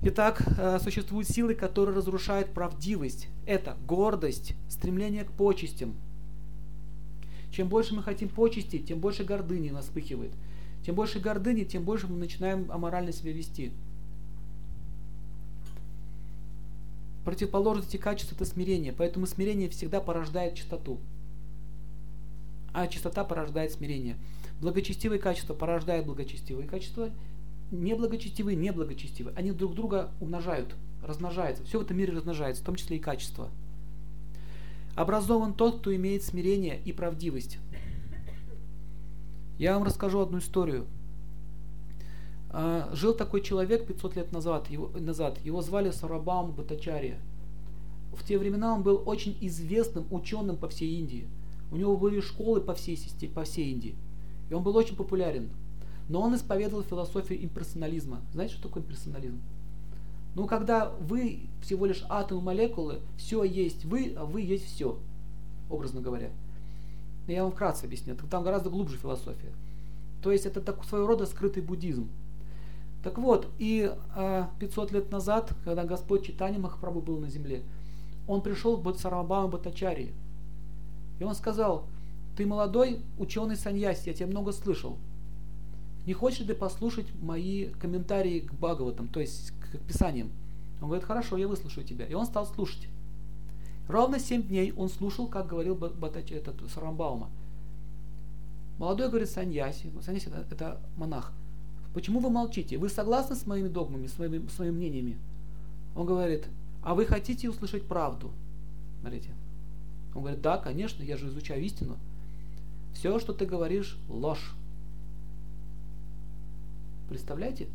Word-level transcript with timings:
Итак, 0.00 0.42
э, 0.56 0.78
существуют 0.78 1.28
силы, 1.28 1.54
которые 1.54 1.96
разрушают 1.96 2.50
правдивость. 2.50 3.28
Это 3.46 3.76
гордость, 3.86 4.54
стремление 4.68 5.24
к 5.24 5.32
почестям. 5.32 5.96
Чем 7.50 7.68
больше 7.68 7.94
мы 7.94 8.02
хотим 8.04 8.28
почести, 8.28 8.78
тем 8.78 9.00
больше 9.00 9.24
гордыни 9.24 9.70
нас 9.70 9.86
вспыхивает. 9.86 10.30
Чем 10.86 10.94
больше 10.94 11.18
гордыни, 11.18 11.64
тем 11.64 11.82
больше 11.82 12.06
мы 12.06 12.16
начинаем 12.16 12.70
аморально 12.70 13.12
себя 13.12 13.32
вести. 13.32 13.72
Противоположность 17.24 17.88
этих 17.88 18.04
качеств 18.04 18.32
это 18.32 18.44
смирение, 18.44 18.92
поэтому 18.92 19.26
смирение 19.26 19.68
всегда 19.68 20.00
порождает 20.00 20.54
чистоту. 20.54 20.98
А 22.72 22.86
чистота 22.86 23.24
порождает 23.24 23.72
смирение. 23.72 24.16
Благочестивые 24.60 25.18
качества 25.18 25.54
порождают 25.54 26.06
благочестивые 26.06 26.68
качества, 26.68 27.10
неблагочестивые 27.70 28.56
неблагочестивые. 28.56 29.34
Они 29.36 29.52
друг 29.52 29.74
друга 29.74 30.10
умножают, 30.20 30.74
размножаются. 31.02 31.64
Все 31.64 31.78
в 31.78 31.82
этом 31.82 31.96
мире 31.96 32.12
размножается, 32.12 32.62
в 32.62 32.66
том 32.66 32.76
числе 32.76 32.96
и 32.96 33.00
качество. 33.00 33.50
Образован 34.94 35.54
тот, 35.54 35.80
кто 35.80 35.94
имеет 35.94 36.22
смирение 36.22 36.80
и 36.84 36.92
правдивость. 36.92 37.58
Я 39.58 39.74
вам 39.74 39.84
расскажу 39.84 40.20
одну 40.20 40.38
историю. 40.38 40.86
А, 42.50 42.90
жил 42.94 43.14
такой 43.14 43.42
человек 43.42 43.86
500 43.86 44.16
лет 44.16 44.32
назад 44.32 44.70
его, 44.70 44.90
назад. 44.98 45.38
его 45.44 45.60
звали 45.62 45.90
Сарабам 45.90 46.52
Батачария. 46.52 47.18
В 48.12 48.24
те 48.24 48.38
времена 48.38 48.74
он 48.74 48.82
был 48.82 49.02
очень 49.06 49.36
известным 49.40 50.06
ученым 50.10 50.56
по 50.56 50.68
всей 50.68 50.98
Индии. 50.98 51.28
У 51.70 51.76
него 51.76 51.96
были 51.96 52.20
школы 52.20 52.60
по 52.60 52.74
всей, 52.74 52.98
по 53.34 53.44
всей 53.44 53.72
Индии. 53.72 53.94
И 54.48 54.54
он 54.54 54.62
был 54.62 54.76
очень 54.76 54.96
популярен. 54.96 55.50
Но 56.08 56.22
он 56.22 56.34
исповедовал 56.34 56.82
философию 56.82 57.42
имперсонализма. 57.44 58.20
Знаете, 58.32 58.54
что 58.54 58.68
такое 58.68 58.82
имперсонализм? 58.82 59.40
Ну, 60.34 60.46
когда 60.46 60.90
вы 61.00 61.48
всего 61.60 61.86
лишь 61.86 62.04
атомы, 62.08 62.40
молекулы, 62.40 63.00
все 63.16 63.44
есть 63.44 63.84
вы, 63.84 64.14
а 64.16 64.24
вы 64.24 64.40
есть 64.40 64.66
все, 64.66 64.98
образно 65.68 66.00
говоря. 66.00 66.30
Я 67.26 67.42
вам 67.42 67.52
вкратце 67.52 67.84
объясню. 67.84 68.16
Там 68.30 68.42
гораздо 68.42 68.70
глубже 68.70 68.96
философия. 68.96 69.52
То 70.22 70.32
есть 70.32 70.46
это 70.46 70.60
так, 70.60 70.82
своего 70.84 71.06
рода 71.06 71.26
скрытый 71.26 71.62
буддизм. 71.62 72.08
Так 73.02 73.18
вот, 73.18 73.48
и 73.58 73.94
э, 74.16 74.44
500 74.58 74.92
лет 74.92 75.10
назад, 75.10 75.52
когда 75.64 75.84
Господь 75.84 76.26
Читани 76.26 76.58
Махапрабху 76.58 77.00
был 77.00 77.18
на 77.18 77.28
земле, 77.28 77.62
он 78.26 78.42
пришел 78.42 78.80
к 78.80 78.98
Сарабаму 78.98 79.48
Батачари. 79.48 80.12
И 81.18 81.24
он 81.24 81.34
сказал, 81.34 81.86
ты 82.36 82.46
молодой 82.46 83.00
ученый 83.18 83.56
саньяси, 83.56 84.08
я 84.08 84.14
тебя 84.14 84.26
много 84.26 84.52
слышал. 84.52 84.98
Не 86.08 86.14
хочешь 86.14 86.40
ли 86.40 86.46
ты 86.46 86.54
послушать 86.54 87.04
мои 87.20 87.66
комментарии 87.66 88.40
к 88.40 88.54
Бхагаватам, 88.54 89.08
то 89.08 89.20
есть 89.20 89.52
к 89.60 89.76
Писаниям? 89.86 90.30
Он 90.80 90.86
говорит, 90.86 91.04
хорошо, 91.04 91.36
я 91.36 91.46
выслушаю 91.46 91.86
тебя. 91.86 92.06
И 92.06 92.14
он 92.14 92.24
стал 92.24 92.46
слушать. 92.46 92.88
Ровно 93.88 94.18
семь 94.18 94.42
дней 94.42 94.72
он 94.72 94.88
слушал, 94.88 95.26
как 95.26 95.48
говорил 95.48 95.74
Батач, 95.74 96.32
этот, 96.32 96.54
Сарамбаума. 96.72 97.28
Молодой 98.78 99.08
говорит 99.10 99.28
Саньяси, 99.28 99.90
Саньяси 100.02 100.28
это, 100.28 100.46
это 100.50 100.80
монах. 100.96 101.30
Почему 101.92 102.20
вы 102.20 102.30
молчите? 102.30 102.78
Вы 102.78 102.88
согласны 102.88 103.36
с 103.36 103.46
моими 103.46 103.68
догмами, 103.68 104.06
с 104.06 104.18
моими, 104.18 104.48
с 104.48 104.58
моими 104.58 104.74
мнениями? 104.74 105.18
Он 105.94 106.06
говорит, 106.06 106.46
а 106.82 106.94
вы 106.94 107.04
хотите 107.04 107.50
услышать 107.50 107.86
правду? 107.86 108.30
Смотрите. 109.02 109.28
Он 110.14 110.22
говорит, 110.22 110.40
да, 110.40 110.56
конечно, 110.56 111.02
я 111.02 111.18
же 111.18 111.28
изучаю 111.28 111.62
истину. 111.62 111.98
Все, 112.94 113.18
что 113.18 113.34
ты 113.34 113.44
говоришь, 113.44 113.98
ложь. 114.08 114.54
Представляете? 117.08 117.68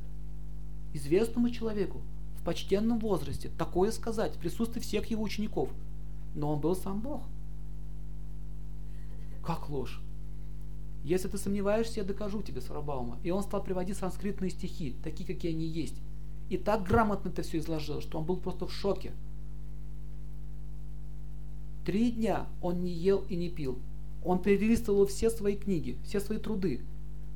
Известному 0.94 1.50
человеку 1.50 2.02
в 2.40 2.44
почтенном 2.44 3.00
возрасте 3.00 3.50
такое 3.58 3.92
сказать 3.92 4.36
в 4.36 4.40
присутствии 4.40 4.80
всех 4.80 5.06
его 5.08 5.24
учеников. 5.24 5.70
Но 6.36 6.54
он 6.54 6.60
был 6.60 6.76
сам 6.76 7.00
Бог. 7.00 7.24
Как 9.44 9.70
ложь? 9.70 10.02
Если 11.04 11.28
ты 11.28 11.38
сомневаешься, 11.38 12.00
я 12.00 12.06
докажу 12.06 12.42
тебе, 12.42 12.62
Сарабаума. 12.62 13.20
И 13.24 13.32
он 13.32 13.44
стал 13.44 13.62
приводить 13.62 13.98
санскритные 13.98 14.52
стихи, 14.52 14.96
такие, 15.04 15.26
какие 15.26 15.52
они 15.52 15.66
есть. 15.66 15.96
И 16.50 16.58
так 16.58 16.84
грамотно 16.84 17.30
это 17.30 17.42
все 17.42 17.58
изложил, 17.58 18.02
что 18.02 18.20
он 18.20 18.26
был 18.26 18.38
просто 18.38 18.68
в 18.68 18.74
шоке. 18.74 19.12
Три 21.86 22.12
дня 22.12 22.48
он 22.62 22.84
не 22.84 22.92
ел 22.92 23.26
и 23.28 23.36
не 23.36 23.50
пил. 23.50 23.80
Он 24.24 24.42
перелистывал 24.42 25.06
все 25.06 25.30
свои 25.30 25.58
книги, 25.58 25.98
все 26.06 26.22
свои 26.22 26.38
труды. 26.38 26.82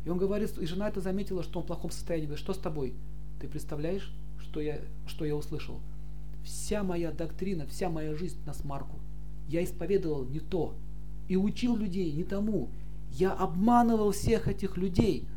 И 0.08 0.10
он 0.10 0.18
говорит, 0.18 0.58
и 0.58 0.66
жена 0.66 0.88
это 0.88 1.02
заметила, 1.02 1.44
что 1.44 1.60
он 1.60 1.66
в 1.66 1.68
плохом 1.68 1.92
состоянии. 1.92 2.28
Говорит, 2.28 2.42
что 2.42 2.54
с 2.54 2.58
тобой? 2.58 2.94
Ты 3.42 3.50
представляешь, 3.50 4.10
что 4.40 4.62
я, 4.62 4.80
что 5.06 5.26
я 5.26 5.36
услышал? 5.36 5.82
Вся 6.46 6.82
моя 6.82 7.12
доктрина, 7.12 7.68
вся 7.68 7.90
моя 7.90 8.16
жизнь 8.16 8.38
на 8.46 8.54
смарку. 8.54 9.00
Я 9.50 9.66
исповедовал 9.66 10.24
не 10.24 10.40
то. 10.40 10.74
И 11.28 11.36
учил 11.36 11.76
людей 11.76 12.10
не 12.14 12.24
тому. 12.24 12.70
Я 13.12 13.34
обманывал 13.34 14.12
всех 14.12 14.48
этих 14.48 14.78
людей. 14.78 15.28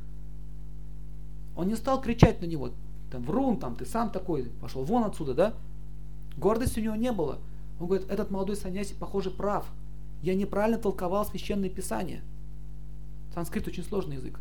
Он 1.57 1.67
не 1.67 1.75
стал 1.75 2.01
кричать 2.01 2.41
на 2.41 2.47
него, 2.47 2.71
там, 3.11 3.25
врун, 3.25 3.59
там, 3.59 3.75
ты 3.75 3.85
сам 3.85 4.13
такой, 4.13 4.53
пошел 4.61 4.85
вон 4.85 5.03
отсюда, 5.03 5.35
да? 5.35 5.55
Гордости 6.37 6.79
у 6.79 6.85
него 6.85 6.95
не 6.95 7.11
было. 7.11 7.41
Он 7.81 7.89
говорит, 7.89 8.09
этот 8.09 8.31
молодой 8.31 8.55
саньяси, 8.55 8.95
похоже, 8.95 9.33
прав. 9.33 9.67
Я 10.23 10.37
неправильно 10.37 10.79
толковал 10.79 11.27
священное 11.27 11.71
писание. 11.71 12.23
Санскрит 13.35 13.67
очень 13.67 13.83
сложный 13.83 14.15
язык. 14.15 14.39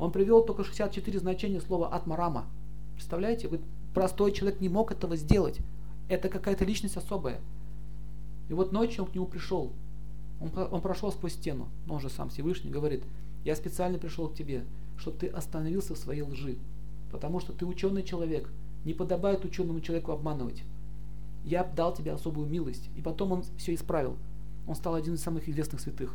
Он 0.00 0.10
привел 0.10 0.42
только 0.42 0.64
64 0.64 1.20
значения 1.20 1.60
слова 1.60 1.88
атмарама. 1.88 2.46
Представляете, 2.94 3.46
вы, 3.46 3.60
простой 3.94 4.32
человек 4.32 4.60
не 4.60 4.68
мог 4.68 4.90
этого 4.90 5.14
сделать. 5.14 5.60
Это 6.08 6.28
какая-то 6.28 6.64
личность 6.64 6.96
особая. 6.96 7.40
И 8.48 8.54
вот 8.54 8.72
ночью 8.72 9.04
он 9.04 9.10
к 9.10 9.14
нему 9.14 9.26
пришел. 9.26 9.72
Он, 10.40 10.50
он 10.72 10.80
прошел 10.80 11.12
сквозь 11.12 11.34
стену. 11.34 11.68
Но 11.86 11.94
он 11.94 12.00
же 12.00 12.10
сам 12.10 12.30
Всевышний 12.30 12.70
говорит, 12.70 13.04
я 13.44 13.54
специально 13.54 13.98
пришел 13.98 14.28
к 14.28 14.34
тебе, 14.34 14.64
чтобы 14.96 15.18
ты 15.18 15.28
остановился 15.28 15.94
в 15.94 15.98
своей 15.98 16.22
лжи. 16.22 16.56
Потому 17.12 17.38
что 17.38 17.52
ты 17.52 17.64
ученый 17.64 18.02
человек. 18.02 18.48
Не 18.84 18.94
подобает 18.94 19.44
ученому 19.44 19.80
человеку 19.80 20.12
обманывать. 20.12 20.64
Я 21.44 21.62
дал 21.62 21.94
тебе 21.94 22.12
особую 22.12 22.48
милость. 22.48 22.88
И 22.96 23.02
потом 23.02 23.32
он 23.32 23.44
все 23.56 23.74
исправил 23.74 24.16
он 24.70 24.76
стал 24.76 24.94
один 24.94 25.14
из 25.14 25.22
самых 25.22 25.48
известных 25.48 25.80
святых. 25.80 26.14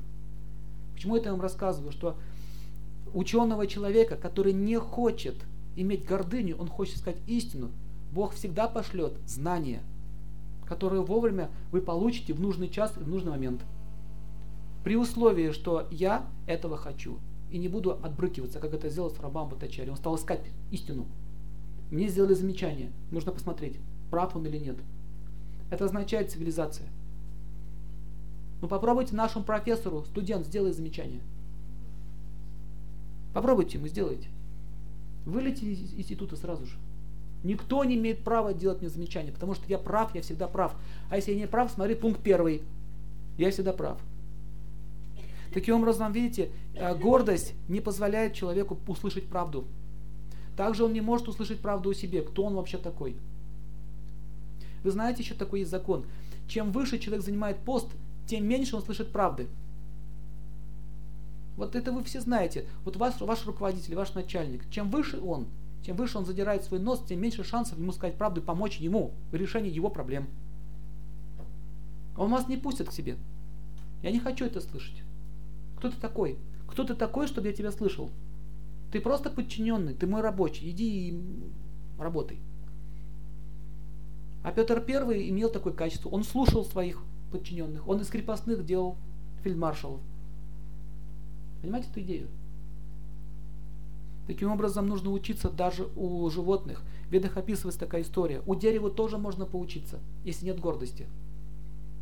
Почему 0.94 1.18
это 1.18 1.26
я 1.26 1.32
вам 1.32 1.42
рассказываю? 1.42 1.92
Что 1.92 2.16
ученого 3.16 3.66
человека, 3.66 4.18
который 4.18 4.54
не 4.54 4.78
хочет 4.78 5.36
иметь 5.76 6.06
гордыню, 6.06 6.58
он 6.58 6.68
хочет 6.68 6.98
сказать 6.98 7.20
истину, 7.26 7.72
Бог 8.12 8.34
всегда 8.34 8.68
пошлет 8.68 9.14
знания, 9.26 9.82
которые 10.68 11.02
вовремя 11.02 11.50
вы 11.72 11.82
получите 11.82 12.34
в 12.34 12.42
нужный 12.42 12.70
час 12.70 12.94
и 12.98 13.00
в 13.00 13.08
нужный 13.08 13.32
момент. 13.32 13.62
При 14.84 14.96
условии, 14.96 15.52
что 15.52 15.88
я 15.90 16.28
этого 16.46 16.78
хочу 16.78 17.20
и 17.50 17.58
не 17.58 17.68
буду 17.68 17.92
отбрыкиваться, 17.92 18.60
как 18.60 18.74
это 18.74 18.90
сделал 18.90 19.10
с 19.10 19.20
рабам 19.20 19.50
Батачари. 19.50 19.90
Он 19.90 19.98
стал 19.98 20.16
искать 20.16 20.42
истину. 20.72 21.06
Мне 21.90 22.08
сделали 22.10 22.34
замечание. 22.34 22.92
Нужно 23.12 23.32
посмотреть, 23.32 23.78
прав 24.12 24.36
он 24.36 24.46
или 24.46 24.58
нет. 24.58 24.78
Это 25.70 25.86
означает 25.86 26.32
цивилизация. 26.32 26.88
Ну 28.62 28.68
попробуйте 28.68 29.16
нашему 29.16 29.46
профессору, 29.46 30.04
студент, 30.06 30.46
сделай 30.46 30.72
замечание. 30.72 31.22
Попробуйте, 33.36 33.78
ему 33.78 33.90
сделайте. 33.90 34.30
Вылетите 35.26 35.74
из 35.74 35.94
института 35.94 36.38
сразу 36.38 36.66
же. 36.66 36.78
Никто 37.44 37.84
не 37.84 37.96
имеет 37.96 38.24
права 38.24 38.54
делать 38.54 38.80
мне 38.80 38.90
замечания, 38.90 39.34
потому 39.34 39.56
что 39.56 39.66
я 39.68 39.78
прав, 39.78 40.16
я 40.16 40.22
всегда 40.22 40.48
прав. 40.48 40.74
А 41.10 41.18
если 41.18 41.34
я 41.34 41.40
не 41.40 41.46
прав, 41.46 41.70
смотри 41.70 41.96
пункт 41.96 42.22
первый. 42.22 42.62
Я 43.38 43.52
всегда 43.52 43.74
прав. 43.74 44.00
Таким 45.54 45.76
образом, 45.76 46.14
видите, 46.14 46.50
э, 46.76 46.96
гордость 46.96 47.56
не 47.68 47.82
позволяет 47.82 48.36
человеку 48.36 48.80
услышать 48.88 49.28
правду. 49.28 49.66
Также 50.56 50.86
он 50.86 50.94
не 50.94 51.02
может 51.02 51.28
услышать 51.28 51.60
правду 51.60 51.90
о 51.90 51.94
себе. 51.94 52.22
Кто 52.22 52.46
он 52.46 52.56
вообще 52.56 52.78
такой? 52.78 53.18
Вы 54.82 54.92
знаете, 54.92 55.24
еще 55.24 55.34
такой 55.34 55.60
есть 55.60 55.72
закон. 55.72 56.06
Чем 56.48 56.72
выше 56.72 57.00
человек 57.00 57.26
занимает 57.26 57.58
пост, 57.58 57.90
тем 58.28 58.48
меньше 58.48 58.78
он 58.78 58.82
слышит 58.82 59.12
правды. 59.12 59.48
Вот 61.58 61.76
это 61.76 61.92
вы 61.92 62.04
все 62.04 62.20
знаете. 62.20 62.66
Вот 62.84 62.98
ваш, 62.98 63.20
ваш 63.22 63.46
руководитель, 63.46 63.96
ваш 63.96 64.14
начальник, 64.14 64.70
чем 64.70 64.90
выше 64.90 65.20
он, 65.20 65.48
чем 65.84 65.96
выше 65.96 66.18
он 66.18 66.26
задирает 66.26 66.64
свой 66.64 66.80
нос, 66.80 67.04
тем 67.08 67.22
меньше 67.22 67.44
шансов 67.44 67.78
ему 67.78 67.92
сказать 67.92 68.18
правду 68.18 68.42
и 68.42 68.44
помочь 68.44 68.78
ему 68.78 69.14
в 69.32 69.36
решении 69.36 69.72
его 69.72 69.90
проблем. 69.90 70.28
Он 72.18 72.32
вас 72.32 72.48
не 72.48 72.58
пустит 72.58 72.90
к 72.90 72.94
себе. 72.94 73.18
Я 74.02 74.12
не 74.12 74.20
хочу 74.20 74.46
это 74.46 74.62
слышать. 74.62 75.04
Кто 75.78 75.90
ты 75.90 75.98
такой? 75.98 76.38
Кто 76.68 76.84
ты 76.84 76.96
такой, 76.96 77.28
чтобы 77.28 77.48
я 77.48 77.54
тебя 77.54 77.72
слышал? 77.72 78.10
Ты 78.92 79.00
просто 79.00 79.30
подчиненный, 79.30 79.94
ты 79.94 80.08
мой 80.08 80.22
рабочий. 80.22 80.70
Иди 80.70 81.10
и 81.10 81.24
работай. 82.00 82.40
А 84.44 84.52
Петр 84.52 84.80
Первый 84.80 85.30
имел 85.30 85.50
такое 85.50 85.74
качество. 85.74 86.10
Он 86.10 86.24
слушал 86.24 86.64
своих 86.64 87.02
подчиненных. 87.32 87.88
Он 87.88 88.00
из 88.00 88.08
крепостных 88.08 88.66
делал 88.66 88.98
фельдмаршалов. 89.44 90.02
Понимаете 91.66 91.90
эту 91.90 92.02
идею? 92.02 92.28
Таким 94.28 94.52
образом, 94.52 94.86
нужно 94.86 95.10
учиться 95.10 95.50
даже 95.50 95.90
у 95.96 96.30
животных. 96.30 96.84
В 97.10 97.12
Ведах 97.12 97.38
описывается 97.38 97.80
такая 97.80 98.04
история. 98.04 98.44
У 98.46 98.54
дерева 98.54 98.92
тоже 98.92 99.18
можно 99.18 99.48
поучиться, 99.48 100.00
если 100.24 100.46
нет 100.46 100.60
гордости. 100.60 101.08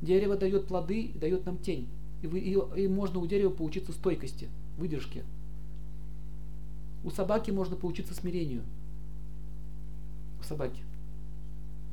Дерево 0.02 0.36
дает 0.36 0.68
плоды 0.68 1.14
дает 1.16 1.46
нам 1.46 1.58
тень. 1.58 1.88
И, 2.22 2.28
вы, 2.28 2.40
и, 2.40 2.58
и 2.76 2.90
можно 2.90 3.20
у 3.20 3.26
дерева 3.26 3.52
поучиться 3.52 3.94
стойкости, 3.94 4.50
выдержке. 4.78 5.24
У 7.06 7.10
собаки 7.10 7.52
можно 7.52 7.78
поучиться 7.78 8.14
смирению. 8.14 8.64
У 10.42 10.44
собаки. 10.44 10.84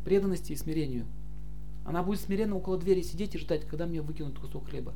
Преданности 0.04 0.54
и 0.54 0.56
смирению. 0.56 1.06
Она 1.84 2.02
будет 2.02 2.18
смиренно 2.18 2.56
около 2.56 2.78
двери 2.78 3.02
сидеть 3.02 3.36
и 3.36 3.38
ждать, 3.38 3.64
когда 3.64 3.86
мне 3.86 4.02
выкинут 4.02 4.40
кусок 4.40 4.70
хлеба. 4.70 4.92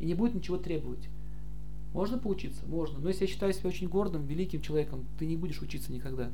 И 0.00 0.06
не 0.06 0.14
будет 0.14 0.34
ничего 0.34 0.56
требовать. 0.56 1.10
Можно 1.92 2.18
поучиться? 2.18 2.66
Можно. 2.66 2.98
Но 2.98 3.08
если 3.08 3.24
я 3.24 3.30
считаю 3.30 3.52
себя 3.52 3.68
очень 3.68 3.88
гордым, 3.88 4.26
великим 4.26 4.60
человеком, 4.60 5.06
ты 5.18 5.26
не 5.26 5.36
будешь 5.36 5.62
учиться 5.62 5.92
никогда. 5.92 6.30